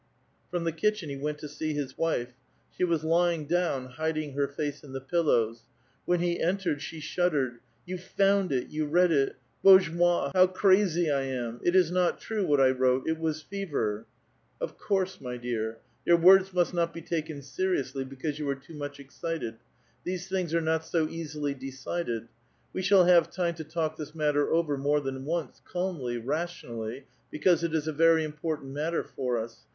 [0.49, 2.33] From the kitchen he went to sec his wife.
[2.75, 5.65] She was lying ^own, hiding her face in the pillows;
[6.05, 9.35] when he entered, she shuddered:—You found it, you read it!
[9.63, 13.03] bozhe mot I how crazy I am I It is not true— what I wrote
[13.05, 14.07] I it was fever
[14.59, 18.55] I" 0f course, my dear;^ your words must not be tnken seriously, because you were
[18.55, 19.57] too much excited.
[20.03, 22.27] These things at*e not so easily decided.
[22.73, 27.63] We shall have time to talk this matter over more than once, calmly, rationally, because
[27.63, 29.59] it is * Very important matter for us.